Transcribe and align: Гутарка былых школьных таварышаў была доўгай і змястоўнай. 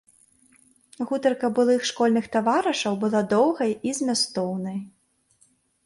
Гутарка 1.11 1.47
былых 1.59 1.85
школьных 1.91 2.25
таварышаў 2.39 2.93
была 3.07 3.21
доўгай 3.37 3.71
і 3.89 3.97
змястоўнай. 4.03 4.77